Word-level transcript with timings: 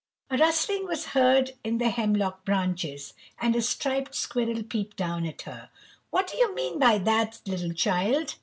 A 0.31 0.37
rustling 0.37 0.87
was 0.87 1.05
heard 1.13 1.51
in 1.63 1.77
the 1.77 1.91
hemlock 1.91 2.43
branches, 2.43 3.13
and 3.39 3.55
a 3.55 3.61
striped 3.61 4.15
squirrel 4.15 4.63
peeped 4.63 4.97
down 4.97 5.27
at 5.27 5.43
her. 5.43 5.69
"What 6.09 6.25
do 6.31 6.37
you 6.37 6.55
mean 6.55 6.79
by 6.79 6.97
that, 6.97 7.39
little 7.45 7.71
Child?" 7.71 8.33